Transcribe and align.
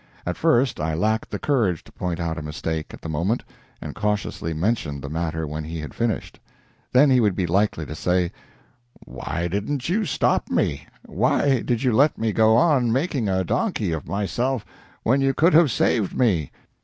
At 0.25 0.35
first 0.35 0.79
I 0.79 0.95
lacked 0.95 1.29
the 1.29 1.37
courage 1.37 1.83
to 1.83 1.91
point 1.91 2.19
out 2.19 2.39
a 2.39 2.41
mistake 2.41 2.91
at 2.91 3.01
the 3.01 3.07
moment, 3.07 3.43
and 3.79 3.93
cautiously 3.93 4.51
mentioned 4.51 5.03
the 5.03 5.11
matter 5.11 5.45
when 5.45 5.63
he 5.63 5.79
had 5.79 5.93
finished. 5.93 6.39
Then 6.91 7.11
he 7.11 7.19
would 7.19 7.35
be 7.35 7.45
likely 7.45 7.85
to 7.85 7.93
say: 7.93 8.31
"Why 9.05 9.47
didn't 9.47 9.89
you 9.89 10.05
stop 10.05 10.49
me? 10.49 10.87
Why 11.05 11.59
did 11.61 11.83
you 11.83 11.93
let 11.93 12.17
me 12.17 12.31
go 12.33 12.57
on 12.57 12.91
making 12.91 13.29
a 13.29 13.43
donkey 13.43 13.91
of 13.91 14.07
myself 14.07 14.65
when 15.03 15.21
you 15.21 15.35
could 15.35 15.53
have 15.53 15.69
saved 15.69 16.17
me?" 16.17 16.49